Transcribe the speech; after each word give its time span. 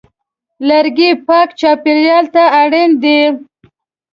لرګی 0.67 1.09
پاک 1.27 1.49
چاپېریال 1.59 2.25
ته 2.33 2.43
اړین 2.61 2.91
دی. 3.01 3.19